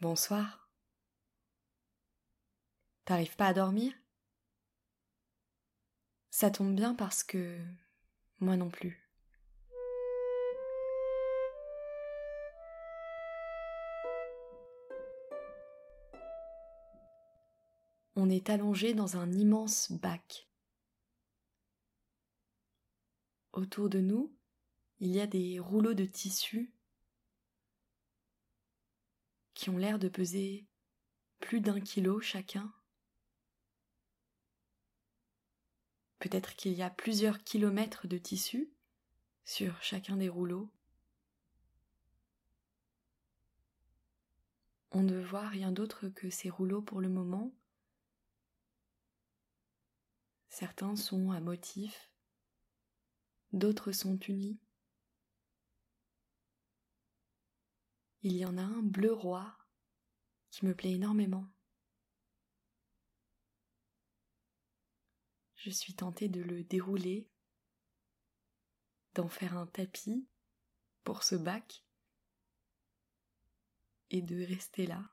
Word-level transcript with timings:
Bonsoir. 0.00 0.70
T'arrives 3.04 3.34
pas 3.34 3.48
à 3.48 3.52
dormir? 3.52 3.92
Ça 6.30 6.52
tombe 6.52 6.72
bien 6.76 6.94
parce 6.94 7.24
que 7.24 7.58
moi 8.38 8.56
non 8.56 8.70
plus. 8.70 9.10
On 18.14 18.30
est 18.30 18.50
allongé 18.50 18.94
dans 18.94 19.16
un 19.16 19.32
immense 19.32 19.90
bac. 19.90 20.48
Autour 23.52 23.88
de 23.88 24.00
nous, 24.00 24.32
il 25.00 25.08
y 25.08 25.20
a 25.20 25.26
des 25.26 25.58
rouleaux 25.58 25.94
de 25.94 26.04
tissu 26.04 26.72
qui 29.58 29.70
ont 29.70 29.76
l'air 29.76 29.98
de 29.98 30.08
peser 30.08 30.68
plus 31.40 31.60
d'un 31.60 31.80
kilo 31.80 32.20
chacun. 32.20 32.72
Peut-être 36.20 36.54
qu'il 36.54 36.74
y 36.74 36.82
a 36.84 36.90
plusieurs 36.90 37.42
kilomètres 37.42 38.06
de 38.06 38.18
tissu 38.18 38.70
sur 39.44 39.82
chacun 39.82 40.16
des 40.16 40.28
rouleaux. 40.28 40.70
On 44.92 45.02
ne 45.02 45.20
voit 45.20 45.48
rien 45.48 45.72
d'autre 45.72 46.06
que 46.06 46.30
ces 46.30 46.50
rouleaux 46.50 46.82
pour 46.82 47.00
le 47.00 47.08
moment. 47.08 47.50
Certains 50.50 50.94
sont 50.94 51.32
à 51.32 51.40
motif, 51.40 52.12
d'autres 53.52 53.90
sont 53.90 54.20
unis. 54.20 54.60
il 58.22 58.36
y 58.36 58.44
en 58.44 58.58
a 58.58 58.62
un 58.62 58.82
bleu 58.82 59.12
roi 59.12 59.57
qui 60.50 60.66
me 60.66 60.74
plaît 60.74 60.92
énormément. 60.92 61.46
Je 65.56 65.70
suis 65.70 65.94
tentée 65.94 66.28
de 66.28 66.40
le 66.40 66.62
dérouler, 66.62 67.28
d'en 69.14 69.28
faire 69.28 69.56
un 69.56 69.66
tapis 69.66 70.26
pour 71.04 71.24
ce 71.24 71.34
bac 71.34 71.84
et 74.10 74.22
de 74.22 74.44
rester 74.44 74.86
là. 74.86 75.10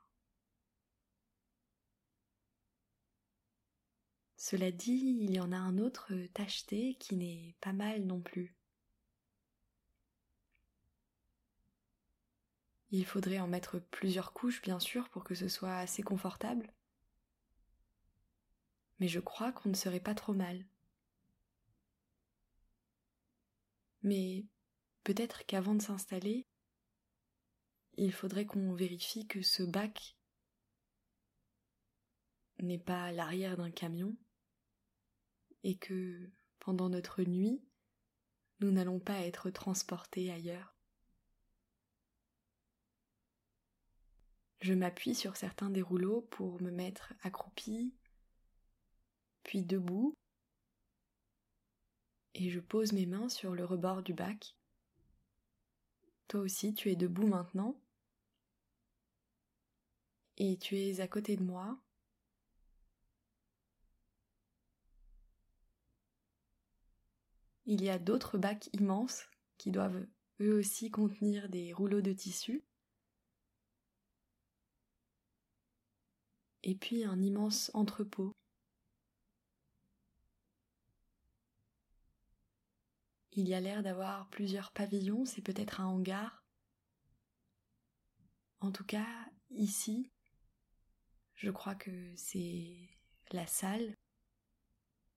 Cela 4.36 4.70
dit, 4.70 5.18
il 5.20 5.32
y 5.32 5.40
en 5.40 5.50
a 5.50 5.56
un 5.56 5.78
autre 5.78 6.14
tacheté 6.32 6.94
qui 6.94 7.16
n'est 7.16 7.56
pas 7.60 7.72
mal 7.72 8.04
non 8.06 8.20
plus. 8.20 8.55
Il 12.96 13.04
faudrait 13.04 13.40
en 13.40 13.46
mettre 13.46 13.78
plusieurs 13.78 14.32
couches, 14.32 14.62
bien 14.62 14.80
sûr, 14.80 15.10
pour 15.10 15.22
que 15.22 15.34
ce 15.34 15.48
soit 15.48 15.76
assez 15.76 16.02
confortable. 16.02 16.72
Mais 19.00 19.06
je 19.06 19.20
crois 19.20 19.52
qu'on 19.52 19.68
ne 19.68 19.74
serait 19.74 20.00
pas 20.00 20.14
trop 20.14 20.32
mal. 20.32 20.64
Mais 24.00 24.46
peut-être 25.04 25.44
qu'avant 25.44 25.74
de 25.74 25.82
s'installer, 25.82 26.46
il 27.98 28.14
faudrait 28.14 28.46
qu'on 28.46 28.72
vérifie 28.72 29.26
que 29.26 29.42
ce 29.42 29.62
bac 29.62 30.16
n'est 32.60 32.78
pas 32.78 33.12
l'arrière 33.12 33.58
d'un 33.58 33.70
camion 33.70 34.16
et 35.64 35.76
que 35.76 36.30
pendant 36.60 36.88
notre 36.88 37.22
nuit, 37.24 37.60
nous 38.60 38.70
n'allons 38.70 39.00
pas 39.00 39.20
être 39.20 39.50
transportés 39.50 40.32
ailleurs. 40.32 40.75
Je 44.60 44.74
m'appuie 44.74 45.14
sur 45.14 45.36
certains 45.36 45.70
des 45.70 45.82
rouleaux 45.82 46.22
pour 46.30 46.60
me 46.60 46.70
mettre 46.70 47.12
accroupi, 47.22 47.94
puis 49.42 49.64
debout, 49.64 50.16
et 52.34 52.50
je 52.50 52.60
pose 52.60 52.92
mes 52.92 53.06
mains 53.06 53.28
sur 53.28 53.54
le 53.54 53.64
rebord 53.64 54.02
du 54.02 54.12
bac. 54.12 54.56
Toi 56.28 56.40
aussi, 56.40 56.74
tu 56.74 56.90
es 56.90 56.96
debout 56.96 57.26
maintenant, 57.26 57.80
et 60.38 60.58
tu 60.58 60.78
es 60.78 61.00
à 61.00 61.08
côté 61.08 61.36
de 61.36 61.42
moi. 61.42 61.78
Il 67.66 67.82
y 67.82 67.90
a 67.90 67.98
d'autres 67.98 68.38
bacs 68.38 68.68
immenses 68.72 69.26
qui 69.58 69.70
doivent 69.70 70.06
eux 70.40 70.58
aussi 70.58 70.90
contenir 70.90 71.48
des 71.48 71.72
rouleaux 71.72 72.00
de 72.00 72.12
tissu. 72.12 72.64
Et 76.66 76.74
puis 76.74 77.04
un 77.04 77.22
immense 77.22 77.70
entrepôt. 77.74 78.36
Il 83.30 83.48
y 83.48 83.54
a 83.54 83.60
l'air 83.60 83.84
d'avoir 83.84 84.28
plusieurs 84.30 84.72
pavillons, 84.72 85.24
c'est 85.24 85.42
peut-être 85.42 85.80
un 85.80 85.86
hangar. 85.86 86.44
En 88.58 88.72
tout 88.72 88.84
cas, 88.84 89.06
ici, 89.50 90.10
je 91.36 91.52
crois 91.52 91.76
que 91.76 92.12
c'est 92.16 92.88
la 93.30 93.46
salle, 93.46 93.96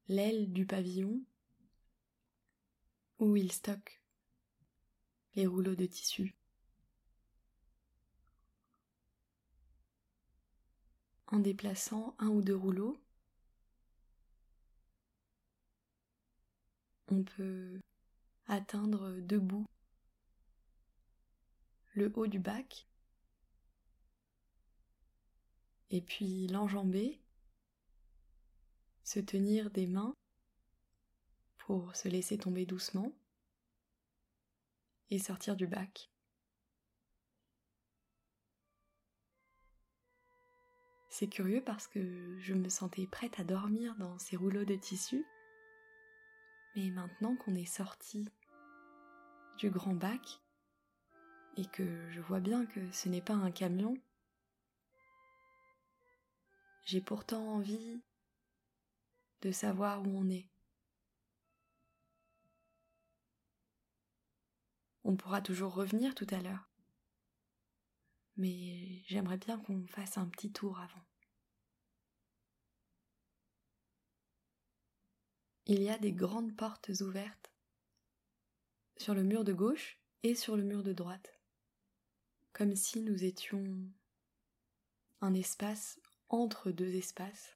l'aile 0.07 0.53
du 0.53 0.67
pavillon, 0.67 1.19
où 3.17 3.35
il 3.35 3.51
stocke 3.51 4.03
les 5.33 5.47
rouleaux 5.47 5.75
de 5.75 5.87
tissu. 5.87 6.38
En 11.31 11.39
déplaçant 11.39 12.15
un 12.19 12.27
ou 12.27 12.41
deux 12.41 12.55
rouleaux. 12.55 12.99
On 17.07 17.23
peut 17.23 17.79
atteindre 18.47 19.19
debout 19.21 19.65
le 21.93 22.11
haut 22.15 22.27
du 22.27 22.39
bac 22.39 22.87
et 25.91 26.01
puis 26.01 26.47
l'enjamber, 26.47 27.19
se 29.03 29.19
tenir 29.19 29.71
des 29.71 29.87
mains 29.87 30.13
pour 31.57 31.95
se 31.95 32.07
laisser 32.07 32.37
tomber 32.37 32.65
doucement 32.65 33.11
et 35.09 35.17
sortir 35.17 35.55
du 35.55 35.65
bac. 35.65 36.11
C'est 41.19 41.27
curieux 41.27 41.61
parce 41.61 41.85
que 41.85 42.39
je 42.39 42.53
me 42.53 42.69
sentais 42.69 43.05
prête 43.05 43.41
à 43.41 43.43
dormir 43.43 43.93
dans 43.97 44.17
ces 44.19 44.37
rouleaux 44.37 44.63
de 44.63 44.75
tissu. 44.75 45.25
Mais 46.77 46.89
maintenant 46.91 47.35
qu'on 47.35 47.55
est 47.55 47.65
sorti 47.65 48.25
du 49.57 49.69
grand 49.69 49.95
bac 49.95 50.39
et 51.57 51.65
que 51.65 52.09
je 52.09 52.21
vois 52.21 52.39
bien 52.39 52.65
que 52.65 52.89
ce 52.93 53.09
n'est 53.09 53.21
pas 53.21 53.33
un 53.33 53.51
camion, 53.51 53.97
j'ai 56.85 57.01
pourtant 57.01 57.45
envie 57.49 58.01
de 59.41 59.51
savoir 59.51 60.01
où 60.03 60.17
on 60.17 60.29
est. 60.29 60.47
On 65.03 65.17
pourra 65.17 65.41
toujours 65.41 65.73
revenir 65.73 66.15
tout 66.15 66.27
à 66.29 66.39
l'heure 66.41 66.69
mais 68.39 69.03
j'aimerais 69.05 69.37
bien 69.37 69.59
qu'on 69.59 69.85
fasse 69.87 70.17
un 70.17 70.27
petit 70.27 70.51
tour 70.51 70.79
avant. 70.79 71.08
Il 75.71 75.83
y 75.83 75.91
a 75.91 75.99
des 75.99 76.13
grandes 76.13 76.55
portes 76.55 76.89
ouvertes 77.01 77.51
sur 78.97 79.13
le 79.13 79.21
mur 79.21 79.43
de 79.43 79.53
gauche 79.53 79.99
et 80.23 80.33
sur 80.33 80.57
le 80.57 80.63
mur 80.63 80.81
de 80.81 80.93
droite, 80.93 81.39
comme 82.53 82.75
si 82.75 83.01
nous 83.01 83.23
étions 83.23 83.77
un 85.21 85.35
espace 85.35 86.01
entre 86.27 86.71
deux 86.71 86.95
espaces. 86.95 87.55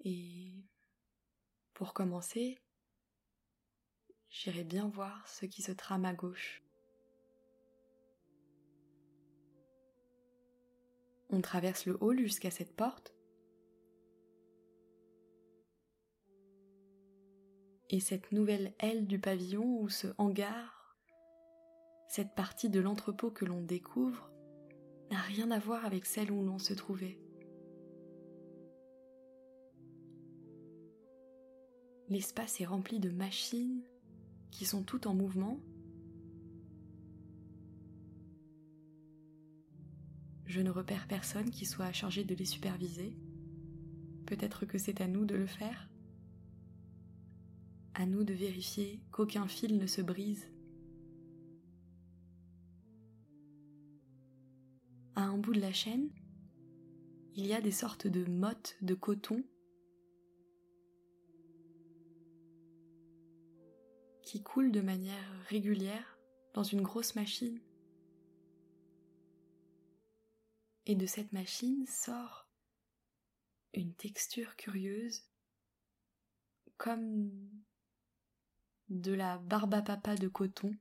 Et 0.00 0.52
pour 1.72 1.94
commencer, 1.94 2.58
j'irai 4.30 4.64
bien 4.64 4.88
voir 4.88 5.28
ce 5.28 5.46
qui 5.46 5.62
se 5.62 5.70
trame 5.70 6.04
à 6.04 6.12
gauche. 6.12 6.60
On 11.30 11.40
traverse 11.40 11.86
le 11.86 11.96
hall 12.00 12.18
jusqu'à 12.18 12.50
cette 12.50 12.74
porte. 12.74 13.15
Et 17.90 18.00
cette 18.00 18.32
nouvelle 18.32 18.74
aile 18.80 19.06
du 19.06 19.18
pavillon 19.18 19.80
ou 19.80 19.88
ce 19.88 20.08
hangar, 20.18 20.96
cette 22.08 22.34
partie 22.34 22.68
de 22.68 22.80
l'entrepôt 22.80 23.30
que 23.30 23.44
l'on 23.44 23.62
découvre, 23.62 24.30
n'a 25.10 25.20
rien 25.20 25.50
à 25.50 25.58
voir 25.58 25.84
avec 25.84 26.04
celle 26.04 26.32
où 26.32 26.42
l'on 26.42 26.58
se 26.58 26.74
trouvait. 26.74 27.18
L'espace 32.08 32.60
est 32.60 32.66
rempli 32.66 33.00
de 33.00 33.10
machines 33.10 33.82
qui 34.50 34.64
sont 34.64 34.82
toutes 34.82 35.06
en 35.06 35.14
mouvement 35.14 35.58
je 40.56 40.60
ne 40.60 40.70
repère 40.70 41.06
personne 41.06 41.50
qui 41.50 41.66
soit 41.66 41.92
chargé 41.92 42.24
de 42.24 42.34
les 42.34 42.44
superviser. 42.44 43.16
Peut-être 44.26 44.64
que 44.64 44.78
c'est 44.78 45.00
à 45.00 45.06
nous 45.06 45.24
de 45.24 45.34
le 45.34 45.46
faire. 45.46 45.88
À 47.98 48.04
nous 48.04 48.24
de 48.24 48.34
vérifier 48.34 49.00
qu'aucun 49.10 49.48
fil 49.48 49.78
ne 49.78 49.86
se 49.86 50.02
brise. 50.02 50.46
À 55.14 55.22
un 55.22 55.38
bout 55.38 55.54
de 55.54 55.62
la 55.62 55.72
chaîne, 55.72 56.10
il 57.36 57.46
y 57.46 57.54
a 57.54 57.62
des 57.62 57.70
sortes 57.70 58.06
de 58.06 58.26
mottes 58.26 58.76
de 58.82 58.94
coton 58.94 59.42
qui 64.20 64.42
coulent 64.42 64.72
de 64.72 64.82
manière 64.82 65.46
régulière 65.48 66.18
dans 66.52 66.64
une 66.64 66.82
grosse 66.82 67.14
machine. 67.14 67.62
Et 70.84 70.96
de 70.96 71.06
cette 71.06 71.32
machine 71.32 71.86
sort 71.86 72.46
une 73.72 73.94
texture 73.94 74.54
curieuse, 74.56 75.22
comme 76.76 77.32
de 78.88 79.12
la 79.12 79.38
barbe 79.38 79.74
à 79.74 79.82
papa 79.82 80.16
de 80.16 80.28
coton. 80.28 80.76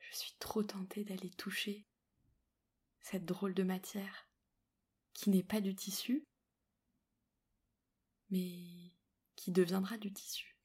Je 0.00 0.16
suis 0.16 0.34
trop 0.38 0.62
tentée 0.62 1.04
d'aller 1.04 1.30
toucher 1.30 1.84
cette 3.00 3.24
drôle 3.24 3.54
de 3.54 3.62
matière 3.64 4.28
qui 5.12 5.30
n'est 5.30 5.42
pas 5.42 5.60
du 5.60 5.74
tissu, 5.74 6.26
mais 8.30 8.92
qui 9.36 9.52
deviendra 9.52 9.98
du 9.98 10.12
tissu. 10.12 10.56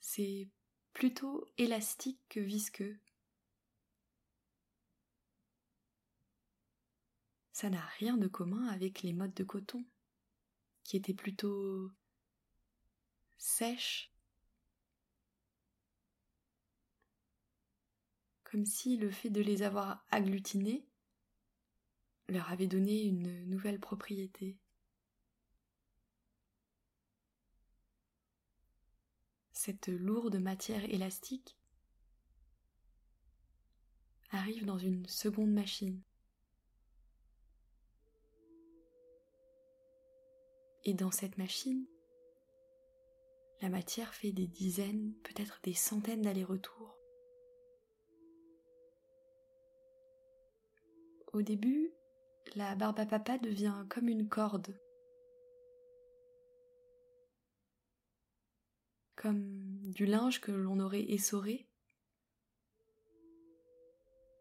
C'est 0.00 0.48
plutôt 0.92 1.46
élastique 1.58 2.20
que 2.28 2.40
visqueux. 2.40 3.00
Ça 7.54 7.70
n'a 7.70 7.86
rien 8.00 8.16
de 8.16 8.26
commun 8.26 8.66
avec 8.66 9.02
les 9.02 9.12
modes 9.12 9.32
de 9.32 9.44
coton, 9.44 9.84
qui 10.82 10.96
étaient 10.96 11.14
plutôt 11.14 11.88
sèches 13.38 14.12
comme 18.42 18.66
si 18.66 18.96
le 18.96 19.08
fait 19.08 19.30
de 19.30 19.40
les 19.40 19.62
avoir 19.62 20.04
agglutinés 20.10 20.84
leur 22.28 22.50
avait 22.50 22.66
donné 22.66 23.04
une 23.04 23.44
nouvelle 23.44 23.78
propriété. 23.78 24.58
Cette 29.52 29.86
lourde 29.86 30.40
matière 30.40 30.82
élastique 30.92 31.56
arrive 34.30 34.64
dans 34.64 34.78
une 34.78 35.06
seconde 35.06 35.52
machine. 35.52 36.02
Et 40.84 40.94
dans 40.94 41.10
cette 41.10 41.38
machine, 41.38 41.86
la 43.62 43.70
matière 43.70 44.14
fait 44.14 44.32
des 44.32 44.46
dizaines, 44.46 45.14
peut-être 45.22 45.60
des 45.62 45.72
centaines 45.72 46.22
d'allers-retours. 46.22 46.98
Au 51.32 51.42
début, 51.42 51.92
la 52.54 52.74
barbe 52.76 53.00
à 53.00 53.06
papa 53.06 53.38
devient 53.38 53.86
comme 53.88 54.08
une 54.08 54.28
corde, 54.28 54.78
comme 59.16 59.80
du 59.90 60.04
linge 60.04 60.40
que 60.40 60.52
l'on 60.52 60.78
aurait 60.80 61.10
essoré, 61.10 61.66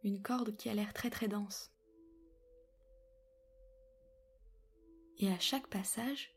une 0.04 0.22
corde 0.22 0.58
qui 0.58 0.68
a 0.70 0.74
l'air 0.74 0.94
très 0.94 1.10
très 1.10 1.30
dense. 1.30 1.73
Et 5.18 5.30
à 5.32 5.40
chaque 5.40 5.68
passage, 5.68 6.34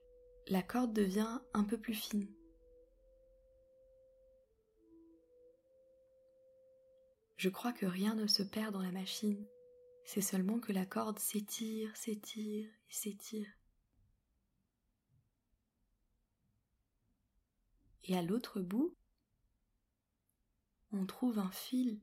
la 0.49 0.63
corde 0.63 0.93
devient 0.93 1.41
un 1.55 1.65
peu 1.65 1.79
plus 1.79 1.95
fine. 1.95 2.29
Je 7.37 7.49
crois 7.49 7.73
que 7.73 7.87
rien 7.87 8.15
ne 8.15 8.27
se 8.27 8.43
perd 8.43 8.73
dans 8.73 8.83
la 8.83 8.93
machine. 8.93 9.47
C'est 10.05 10.23
seulement 10.23 10.61
que 10.61 10.73
la 10.73 10.87
corde 10.87 11.19
s'étire, 11.19 11.95
s'étire 11.97 12.69
et 12.89 12.93
s'étire. 12.93 13.49
Et 18.05 18.17
à 18.17 18.23
l'autre 18.23 18.61
bout, 18.61 18.97
on 20.93 21.05
trouve 21.07 21.39
un 21.39 21.51
fil. 21.51 22.01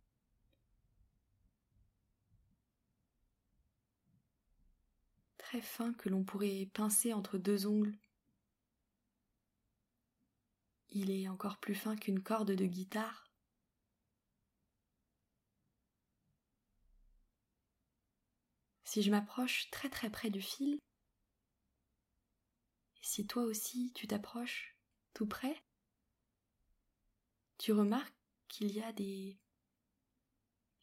Fin 5.61 5.94
que 5.94 6.09
l'on 6.09 6.23
pourrait 6.23 6.69
pincer 6.73 7.13
entre 7.13 7.38
deux 7.38 7.67
ongles. 7.67 7.97
Il 10.89 11.11
est 11.11 11.27
encore 11.27 11.57
plus 11.57 11.75
fin 11.75 11.95
qu'une 11.95 12.21
corde 12.21 12.51
de 12.51 12.65
guitare. 12.65 13.31
Si 18.83 19.01
je 19.01 19.09
m'approche 19.09 19.69
très 19.71 19.89
très 19.89 20.09
près 20.09 20.29
du 20.29 20.41
fil, 20.41 20.77
si 23.01 23.25
toi 23.25 23.44
aussi 23.44 23.91
tu 23.94 24.07
t'approches 24.07 24.77
tout 25.13 25.27
près, 25.27 25.63
tu 27.57 27.73
remarques 27.73 28.13
qu'il 28.47 28.71
y 28.71 28.81
a 28.81 28.91
des 28.94 29.39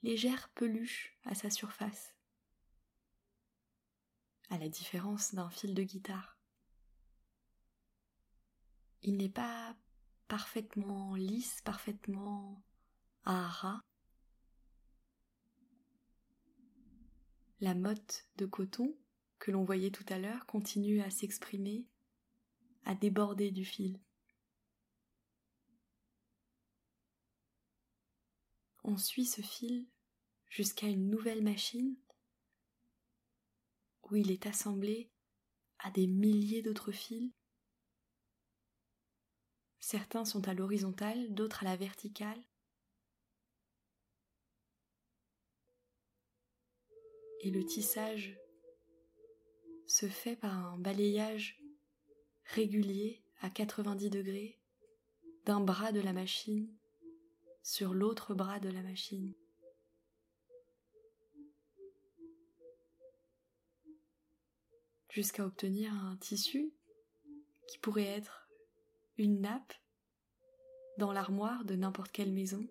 légères 0.03 0.49
peluches 0.51 1.17
à 1.25 1.35
sa 1.35 1.51
surface, 1.51 2.17
à 4.51 4.59
la 4.59 4.69
différence 4.69 5.35
d'un 5.35 5.49
fil 5.51 5.75
de 5.75 5.83
guitare. 5.83 6.37
Il 9.03 9.17
n'est 9.17 9.31
pas 9.31 9.75
parfaitement 10.29 11.15
lisse, 11.15 11.61
parfaitement 11.63 12.63
à 13.25 13.47
ras, 13.49 13.81
La 17.63 17.75
motte 17.75 18.27
de 18.37 18.47
coton 18.47 18.97
que 19.39 19.51
l'on 19.51 19.65
voyait 19.65 19.91
tout 19.91 20.07
à 20.09 20.19
l'heure 20.19 20.47
continue 20.47 21.03
à 21.03 21.11
s'exprimer, 21.11 21.85
à 22.87 22.95
déborder 22.95 23.51
du 23.51 23.67
fil. 23.67 24.01
On 28.83 28.97
suit 28.97 29.27
ce 29.27 29.43
fil 29.43 29.87
jusqu'à 30.49 30.87
une 30.87 31.11
nouvelle 31.11 31.43
machine 31.43 31.97
où 34.11 34.17
il 34.17 34.31
est 34.31 34.47
assemblé 34.47 35.11
à 35.79 35.91
des 35.91 36.07
milliers 36.07 36.63
d'autres 36.63 36.93
fils. 36.93 37.33
Certains 39.79 40.25
sont 40.25 40.47
à 40.49 40.55
l'horizontale, 40.55 41.33
d'autres 41.33 41.65
à 41.65 41.67
la 41.67 41.77
verticale. 41.77 42.43
et 47.41 47.51
le 47.51 47.65
tissage 47.65 48.39
se 49.87 50.07
fait 50.07 50.37
par 50.37 50.55
un 50.55 50.79
balayage 50.79 51.61
régulier 52.45 53.25
à 53.41 53.51
90 53.51 54.11
degrés 54.11 54.61
d'un 55.47 55.61
bras 55.61 55.93
de 55.93 56.01
la 56.01 56.13
machine 56.13 56.69
sur 57.63 57.95
l'autre 57.95 58.35
bras 58.35 58.61
de 58.61 58.69
la 58.69 58.83
machine. 58.83 59.35
Jusqu'à 65.11 65.45
obtenir 65.45 65.93
un 65.93 66.17
tissu 66.17 66.73
qui 67.69 67.79
pourrait 67.79 68.05
être 68.05 68.49
une 69.19 69.41
nappe 69.41 69.75
dans 70.99 71.13
l'armoire 71.13 71.65
de 71.65 71.75
n'importe 71.75 72.13
quelle 72.13 72.33
maison. 72.33 72.67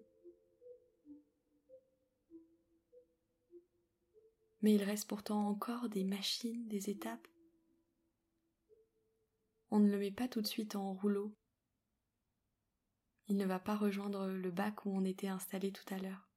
mais 4.61 4.75
il 4.75 4.83
reste 4.83 5.07
pourtant 5.07 5.47
encore 5.47 5.89
des 5.89 6.03
machines, 6.03 6.67
des 6.67 6.89
étapes. 6.89 7.27
On 9.71 9.79
ne 9.79 9.89
le 9.89 9.99
met 9.99 10.11
pas 10.11 10.27
tout 10.27 10.41
de 10.41 10.47
suite 10.47 10.75
en 10.75 10.93
rouleau. 10.93 11.35
Il 13.27 13.37
ne 13.37 13.45
va 13.45 13.59
pas 13.59 13.75
rejoindre 13.75 14.27
le 14.27 14.51
bac 14.51 14.85
où 14.85 14.89
on 14.89 15.05
était 15.05 15.27
installé 15.27 15.71
tout 15.71 15.93
à 15.93 15.99
l'heure. 15.99 16.28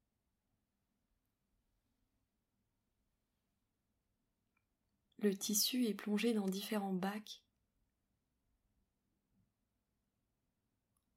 Le 5.23 5.35
tissu 5.35 5.87
est 5.87 5.95
plongé 5.95 6.35
dans 6.35 6.49
différents 6.49 6.93
bacs. 6.93 7.43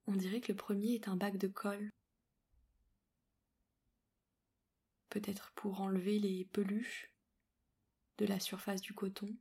On 0.08 0.16
dirait 0.16 0.40
que 0.40 0.52
le 0.52 0.58
premier 0.58 0.94
est 0.94 1.08
un 1.08 1.16
bac 1.16 1.38
de 1.38 1.48
colle. 1.48 1.92
peut-être 5.16 5.54
pour 5.56 5.80
enlever 5.80 6.20
les 6.20 6.44
peluches 6.44 7.10
de 8.18 8.26
la 8.26 8.38
surface 8.38 8.82
du 8.82 8.94
coton. 8.94 9.34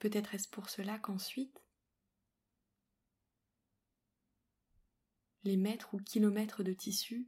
Peut-être 0.00 0.34
est-ce 0.34 0.48
pour 0.48 0.68
cela 0.68 0.98
qu'ensuite, 0.98 1.64
les 5.44 5.56
mètres 5.56 5.94
ou 5.94 5.98
kilomètres 5.98 6.62
de 6.62 6.74
tissu 6.74 7.26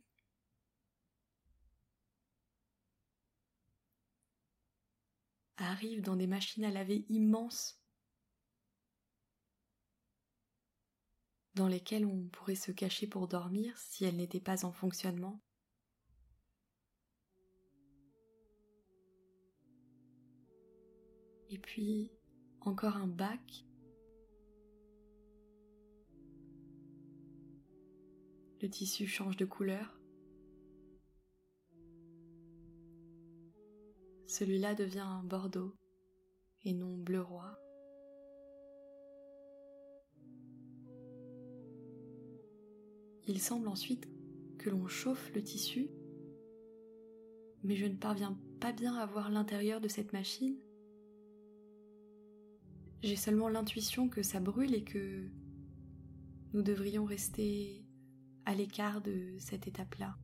arrivent 5.65 6.03
dans 6.03 6.17
des 6.17 6.27
machines 6.27 6.65
à 6.65 6.71
laver 6.71 7.05
immenses 7.09 7.81
dans 11.55 11.69
lesquelles 11.69 12.05
on 12.05 12.29
pourrait 12.29 12.55
se 12.55 12.73
cacher 12.73 13.07
pour 13.07 13.29
dormir 13.29 13.77
si 13.79 14.05
elles 14.05 14.17
n'étaient 14.17 14.41
pas 14.41 14.65
en 14.65 14.73
fonctionnement. 14.73 15.41
Et 21.51 21.59
puis 21.59 22.11
encore 22.61 22.97
un 22.97 23.07
bac. 23.07 23.65
Le 28.61 28.69
tissu 28.69 29.07
change 29.07 29.37
de 29.37 29.45
couleur. 29.45 30.01
Celui-là 34.35 34.75
devient 34.75 35.21
bordeaux 35.23 35.77
et 36.65 36.73
non 36.73 36.97
bleu 36.97 37.21
roi. 37.21 37.57
Il 43.29 43.41
semble 43.41 43.69
ensuite 43.69 44.09
que 44.59 44.71
l'on 44.71 44.89
chauffe 44.89 45.31
le 45.37 45.43
tissu, 45.45 45.89
mais 47.63 47.77
je 47.77 47.87
ne 47.87 47.95
parviens 47.95 48.37
pas 48.59 48.73
bien 48.73 48.97
à 48.97 49.07
voir 49.07 49.31
l'intérieur 49.31 49.81
de 49.81 49.87
cette 49.87 50.13
machine. 50.13 50.59
J'ai 53.05 53.15
seulement 53.15 53.49
l'intuition 53.49 54.09
que 54.09 54.25
ça 54.25 54.41
brûle 54.41 54.75
et 54.75 54.83
que 54.83 55.29
nous 56.55 56.63
devrions 56.63 57.05
rester 57.05 57.87
à 58.47 58.57
l'écart 58.57 59.01
de 59.01 59.37
cette 59.39 59.69
étape-là. 59.69 60.17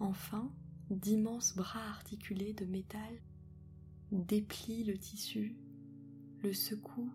Enfin, 0.00 0.52
d'immenses 0.90 1.56
bras 1.56 1.88
articulés 1.88 2.52
de 2.52 2.64
métal 2.64 3.20
déplient 4.12 4.84
le 4.84 4.96
tissu, 4.96 5.56
le 6.42 6.52
secouent 6.52 7.12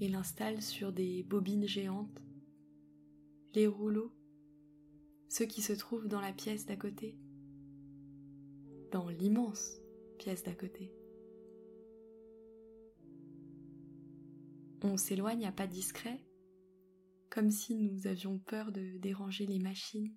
et 0.00 0.08
l'installe 0.08 0.62
sur 0.62 0.92
des 0.92 1.22
bobines 1.22 1.66
géantes, 1.66 2.22
les 3.54 3.66
rouleaux, 3.66 4.12
ceux 5.28 5.46
qui 5.46 5.62
se 5.62 5.72
trouvent 5.72 6.08
dans 6.08 6.20
la 6.20 6.32
pièce 6.32 6.66
d'à 6.66 6.76
côté, 6.76 7.18
dans 8.92 9.08
l'immense 9.08 9.80
pièce 10.18 10.42
d'à 10.42 10.54
côté. 10.54 10.92
On 14.82 14.96
s'éloigne 14.96 15.46
à 15.46 15.52
pas 15.52 15.66
discret, 15.66 16.20
comme 17.34 17.50
si 17.50 17.74
nous 17.74 18.06
avions 18.06 18.38
peur 18.38 18.70
de 18.70 18.96
déranger 18.98 19.44
les 19.44 19.58
machines, 19.58 20.16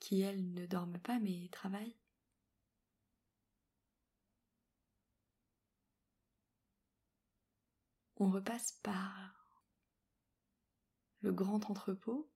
qui 0.00 0.22
elles 0.22 0.50
ne 0.54 0.64
dorment 0.64 0.98
pas 0.98 1.18
mais 1.18 1.50
travaillent. 1.52 1.98
on 8.16 8.30
repasse 8.30 8.78
par 8.84 9.58
le 11.22 11.32
grand 11.32 11.68
entrepôt 11.68 12.30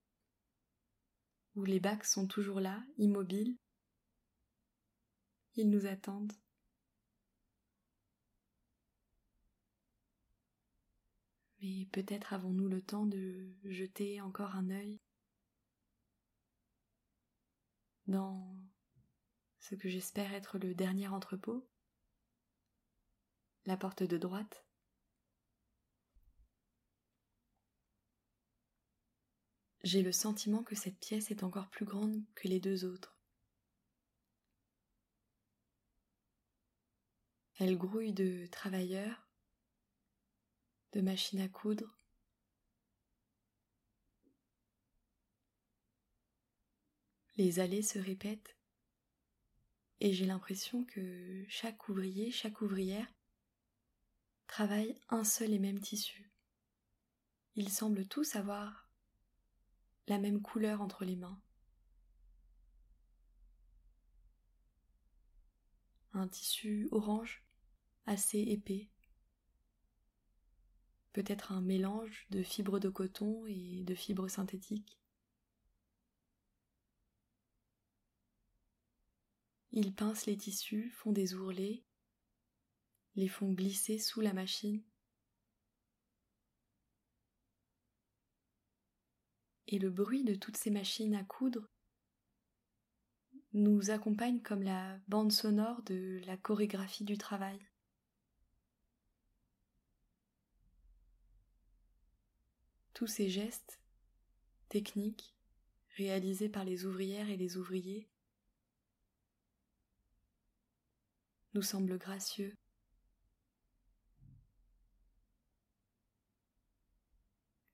où 1.55 1.63
les 1.63 1.79
bacs 1.79 2.03
sont 2.03 2.27
toujours 2.27 2.59
là, 2.59 2.83
immobiles. 2.97 3.57
Ils 5.55 5.69
nous 5.69 5.85
attendent. 5.85 6.33
Mais 11.67 11.85
peut-être 11.91 12.31
avons-nous 12.31 12.69
le 12.69 12.81
temps 12.81 13.05
de 13.05 13.53
jeter 13.65 14.21
encore 14.21 14.55
un 14.55 14.69
œil 14.69 15.01
dans 18.05 18.55
ce 19.59 19.75
que 19.75 19.89
j'espère 19.89 20.33
être 20.33 20.59
le 20.59 20.73
dernier 20.73 21.09
entrepôt, 21.09 21.69
la 23.65 23.75
porte 23.75 24.03
de 24.03 24.17
droite? 24.17 24.65
J'ai 29.83 30.03
le 30.03 30.13
sentiment 30.13 30.63
que 30.63 30.75
cette 30.75 30.99
pièce 30.99 31.31
est 31.31 31.43
encore 31.43 31.69
plus 31.69 31.85
grande 31.85 32.23
que 32.35 32.47
les 32.47 32.61
deux 32.61 32.85
autres. 32.85 33.17
Elle 37.59 37.77
grouille 37.77 38.13
de 38.13 38.45
travailleurs, 38.51 39.26
de 40.93 41.01
machines 41.01 41.41
à 41.41 41.49
coudre, 41.49 41.97
les 47.37 47.59
allées 47.59 47.83
se 47.83 47.99
répètent 47.99 48.57
et 49.99 50.13
j'ai 50.13 50.25
l'impression 50.25 50.83
que 50.85 51.45
chaque 51.49 51.89
ouvrier, 51.89 52.31
chaque 52.31 52.61
ouvrière 52.61 53.07
travaille 54.47 54.99
un 55.09 55.23
seul 55.23 55.53
et 55.53 55.59
même 55.59 55.79
tissu. 55.79 56.31
Ils 57.55 57.69
semblent 57.69 58.07
tous 58.07 58.35
avoir 58.35 58.89
la 60.07 60.19
même 60.19 60.41
couleur 60.41 60.81
entre 60.81 61.03
les 61.03 61.15
mains. 61.15 61.41
Un 66.13 66.27
tissu 66.27 66.87
orange 66.91 67.43
assez 68.05 68.39
épais. 68.39 68.89
Peut-être 71.13 71.51
un 71.51 71.61
mélange 71.61 72.27
de 72.29 72.43
fibres 72.43 72.79
de 72.79 72.89
coton 72.89 73.45
et 73.47 73.83
de 73.83 73.95
fibres 73.95 74.27
synthétiques. 74.27 74.99
Ils 79.71 79.93
pincent 79.93 80.25
les 80.27 80.37
tissus, 80.37 80.91
font 80.91 81.11
des 81.11 81.33
ourlets, 81.33 81.83
les 83.15 83.27
font 83.27 83.51
glisser 83.51 83.99
sous 83.99 84.21
la 84.21 84.33
machine 84.33 84.83
et 89.67 89.79
le 89.79 89.89
bruit 89.89 90.23
de 90.23 90.35
toutes 90.35 90.57
ces 90.57 90.71
machines 90.71 91.15
à 91.15 91.23
coudre 91.23 91.67
nous 93.53 93.89
accompagne 93.89 94.41
comme 94.41 94.63
la 94.63 94.99
bande 95.07 95.31
sonore 95.31 95.81
de 95.83 96.21
la 96.25 96.37
chorégraphie 96.37 97.05
du 97.05 97.17
travail. 97.17 97.59
Tous 102.97 103.05
ces 103.05 103.29
gestes 103.29 103.79
techniques 104.69 105.35
réalisés 105.97 106.49
par 106.49 106.63
les 106.63 106.87
ouvrières 106.87 107.29
et 107.29 107.37
les 107.37 107.55
ouvriers 107.55 108.09
nous 111.53 111.61
semblent 111.61 111.99
gracieux 111.99 112.57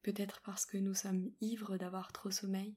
peut-être 0.01 0.42
parce 0.42 0.65
que 0.65 0.75
nous 0.75 0.94
sommes 0.94 1.32
ivres 1.39 1.77
d'avoir 1.77 2.12
trop 2.12 2.30
sommeil, 2.30 2.75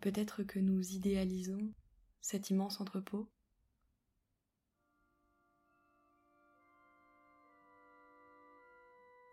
peut-être 0.00 0.44
que 0.44 0.58
nous 0.58 0.80
idéalisons 0.94 1.74
cet 2.22 2.48
immense 2.48 2.80
entrepôt. 2.80 3.28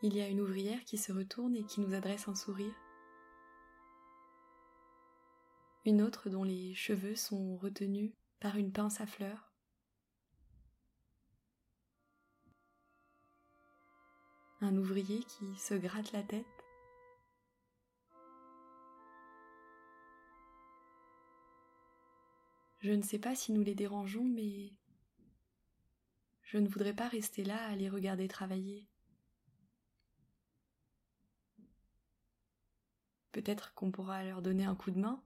Il 0.07 0.15
y 0.15 0.21
a 0.21 0.27
une 0.27 0.39
ouvrière 0.39 0.83
qui 0.83 0.99
se 0.99 1.11
retourne 1.11 1.55
et 1.55 1.63
qui 1.63 1.81
nous 1.81 1.95
adresse 1.95 2.27
un 2.27 2.35
sourire. 2.35 2.75
Une 5.83 6.03
autre 6.03 6.29
dont 6.29 6.43
les 6.43 6.75
cheveux 6.75 7.15
sont 7.15 7.57
retenus 7.57 8.11
par 8.39 8.55
une 8.55 8.71
pince 8.71 9.01
à 9.01 9.07
fleurs. 9.07 9.51
un 14.61 14.77
ouvrier 14.77 15.23
qui 15.23 15.57
se 15.57 15.73
gratte 15.73 16.11
la 16.11 16.21
tête. 16.21 16.45
Je 22.79 22.91
ne 22.91 23.01
sais 23.01 23.19
pas 23.19 23.35
si 23.35 23.53
nous 23.53 23.63
les 23.63 23.75
dérangeons, 23.75 24.23
mais 24.23 24.71
je 26.43 26.59
ne 26.59 26.67
voudrais 26.67 26.95
pas 26.95 27.07
rester 27.07 27.43
là 27.43 27.57
à 27.65 27.75
les 27.75 27.89
regarder 27.89 28.27
travailler. 28.27 28.87
Peut-être 33.35 33.73
qu'on 33.73 33.91
pourra 33.91 34.23
leur 34.23 34.41
donner 34.41 34.63
un 34.63 34.75
coup 34.75 34.91
de 34.91 34.99
main 34.99 35.21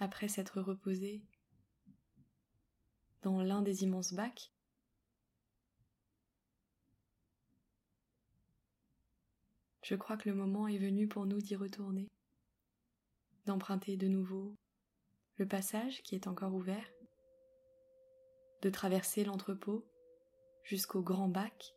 après 0.00 0.26
s'être 0.26 0.60
reposés 0.60 1.22
dans 3.22 3.42
l'un 3.42 3.62
des 3.62 3.84
immenses 3.84 4.12
bacs. 4.12 4.52
je 9.82 9.94
crois 9.94 10.16
que 10.16 10.28
le 10.28 10.34
moment 10.34 10.66
est 10.66 10.78
venu 10.78 11.06
pour 11.06 11.26
nous 11.26 11.40
d'y 11.40 11.54
retourner, 11.54 12.10
d'emprunter 13.46 13.96
de 13.96 14.08
nouveau 14.08 14.56
le 15.36 15.46
passage 15.46 16.02
qui 16.02 16.16
est 16.16 16.26
encore 16.26 16.52
ouvert, 16.52 16.90
de 18.62 18.68
traverser 18.68 19.22
l'entrepôt 19.22 19.88
jusqu'au 20.64 21.02
grand 21.02 21.28
bac, 21.28 21.76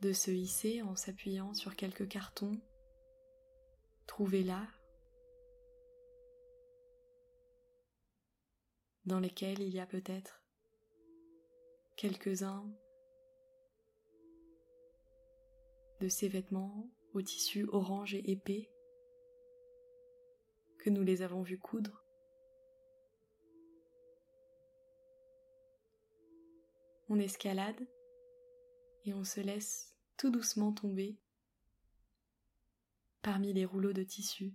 de 0.00 0.12
se 0.12 0.30
hisser 0.30 0.82
en 0.82 0.96
s'appuyant 0.96 1.52
sur 1.54 1.76
quelques 1.76 2.08
cartons 2.08 2.58
trouvés 4.06 4.42
là, 4.42 4.66
dans 9.04 9.20
lesquels 9.20 9.60
il 9.60 9.74
y 9.74 9.80
a 9.80 9.86
peut-être 9.86 10.42
quelques-uns 11.96 12.66
de 16.00 16.08
ces 16.08 16.28
vêtements 16.28 16.90
au 17.12 17.20
tissu 17.20 17.66
orange 17.70 18.14
et 18.14 18.30
épais 18.30 18.70
que 20.78 20.88
nous 20.88 21.02
les 21.02 21.20
avons 21.20 21.42
vus 21.42 21.58
coudre. 21.58 22.04
On 27.10 27.18
escalade 27.18 27.86
et 29.04 29.12
on 29.12 29.24
se 29.24 29.40
laisse 29.40 29.89
tout 30.20 30.28
doucement 30.28 30.70
tomber 30.70 31.16
parmi 33.22 33.54
les 33.54 33.64
rouleaux 33.64 33.94
de 33.94 34.02
tissu. 34.02 34.54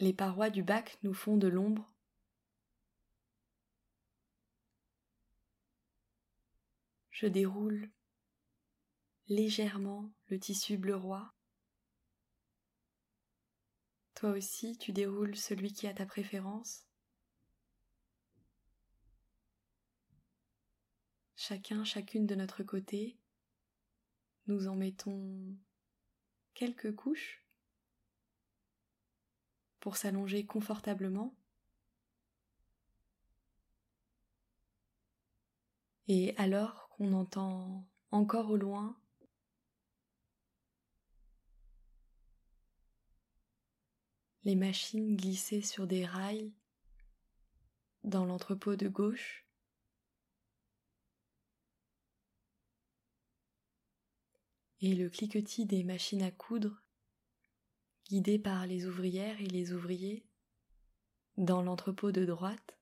Les 0.00 0.12
parois 0.12 0.50
du 0.50 0.64
bac 0.64 0.98
nous 1.04 1.14
font 1.14 1.36
de 1.36 1.46
l'ombre. 1.46 1.94
Je 7.12 7.28
déroule 7.28 7.88
légèrement 9.28 10.10
le 10.26 10.40
tissu 10.40 10.76
bleu 10.76 10.96
roi. 10.96 11.36
Toi 14.16 14.30
aussi, 14.30 14.76
tu 14.76 14.90
déroules 14.90 15.36
celui 15.36 15.72
qui 15.72 15.86
a 15.86 15.94
ta 15.94 16.04
préférence. 16.04 16.87
Chacun, 21.48 21.82
chacune 21.82 22.26
de 22.26 22.34
notre 22.34 22.62
côté, 22.62 23.16
nous 24.48 24.68
en 24.68 24.76
mettons 24.76 25.56
quelques 26.52 26.94
couches 26.94 27.42
pour 29.80 29.96
s'allonger 29.96 30.44
confortablement. 30.44 31.34
Et 36.06 36.36
alors 36.36 36.90
qu'on 36.90 37.14
entend 37.14 37.88
encore 38.10 38.50
au 38.50 38.58
loin 38.58 39.00
les 44.44 44.54
machines 44.54 45.16
glisser 45.16 45.62
sur 45.62 45.86
des 45.86 46.04
rails 46.04 46.52
dans 48.04 48.26
l'entrepôt 48.26 48.76
de 48.76 48.88
gauche. 48.88 49.47
Et 54.80 54.94
le 54.94 55.10
cliquetis 55.10 55.66
des 55.66 55.82
machines 55.82 56.22
à 56.22 56.30
coudre, 56.30 56.82
guidées 58.08 58.38
par 58.38 58.66
les 58.66 58.86
ouvrières 58.86 59.40
et 59.40 59.46
les 59.46 59.72
ouvriers, 59.72 60.24
dans 61.36 61.62
l'entrepôt 61.62 62.12
de 62.12 62.24
droite. 62.24 62.78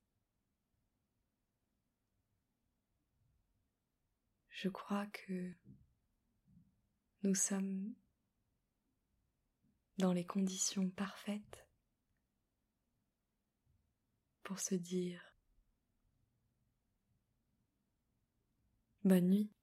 Je 4.50 4.68
crois 4.68 5.06
que 5.06 5.52
nous 7.22 7.34
sommes 7.34 7.94
dans 9.98 10.12
les 10.12 10.24
conditions 10.24 10.88
parfaites 10.88 11.66
pour 14.42 14.58
se 14.60 14.74
dire 14.74 15.20
bonne 19.04 19.28
nuit. 19.28 19.55